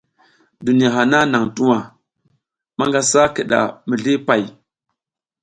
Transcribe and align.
Duniya 0.65 0.89
hana 0.95 1.19
nang 1.31 1.47
tuwa, 1.55 1.79
manga 2.77 3.01
sa 3.11 3.23
kida 3.35 3.59
mizli 3.89 4.13
pay. 4.27 4.43